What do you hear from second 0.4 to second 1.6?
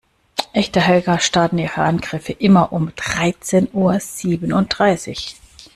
Echte Hacker starten